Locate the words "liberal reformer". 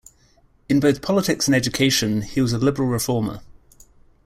2.57-3.41